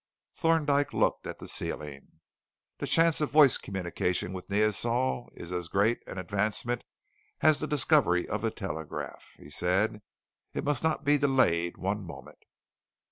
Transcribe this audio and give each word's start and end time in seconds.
Thorndyke 0.33 0.93
looked 0.93 1.27
at 1.27 1.37
the 1.37 1.47
ceiling. 1.47 2.21
"The 2.79 2.87
chance 2.87 3.21
of 3.21 3.29
voice 3.29 3.59
communication 3.59 4.33
with 4.33 4.47
Neosol 4.49 5.29
is 5.35 5.51
as 5.53 5.67
great 5.67 5.99
an 6.07 6.17
advancement 6.17 6.83
as 7.41 7.59
the 7.59 7.67
discovery 7.67 8.27
of 8.27 8.41
the 8.41 8.49
telegraph," 8.49 9.27
he 9.37 9.51
said. 9.51 10.01
"It 10.55 10.63
must 10.63 10.81
not 10.81 11.05
be 11.05 11.19
delayed 11.19 11.77
one 11.77 12.03
moment!" 12.03 12.39